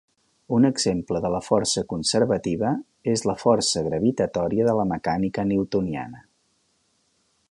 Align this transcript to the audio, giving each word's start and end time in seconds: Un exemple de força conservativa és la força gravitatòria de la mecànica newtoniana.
Un 0.57 0.63
exemple 0.69 1.19
de 1.25 1.29
força 1.47 1.83
conservativa 1.91 2.71
és 3.13 3.25
la 3.31 3.37
força 3.43 3.85
gravitatòria 3.89 4.67
de 4.69 4.75
la 4.81 4.89
mecànica 4.95 5.47
newtoniana. 5.53 6.27